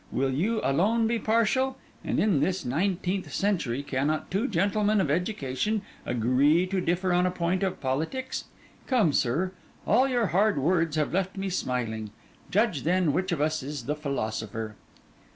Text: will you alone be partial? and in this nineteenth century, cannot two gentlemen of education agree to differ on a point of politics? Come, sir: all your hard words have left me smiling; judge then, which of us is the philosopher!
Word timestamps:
will 0.11 0.33
you 0.33 0.59
alone 0.63 1.05
be 1.05 1.19
partial? 1.19 1.77
and 2.03 2.19
in 2.19 2.39
this 2.39 2.65
nineteenth 2.65 3.31
century, 3.31 3.83
cannot 3.83 4.31
two 4.31 4.47
gentlemen 4.47 4.99
of 4.99 5.11
education 5.11 5.83
agree 6.07 6.65
to 6.65 6.81
differ 6.81 7.13
on 7.13 7.27
a 7.27 7.29
point 7.29 7.61
of 7.61 7.79
politics? 7.79 8.45
Come, 8.87 9.13
sir: 9.13 9.51
all 9.85 10.07
your 10.07 10.25
hard 10.33 10.57
words 10.57 10.95
have 10.95 11.13
left 11.13 11.37
me 11.37 11.49
smiling; 11.51 12.09
judge 12.49 12.81
then, 12.81 13.13
which 13.13 13.31
of 13.31 13.39
us 13.41 13.61
is 13.61 13.85
the 13.85 13.95
philosopher! 13.95 14.75